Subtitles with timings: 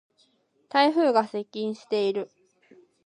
[0.67, 2.31] 台風が接近している。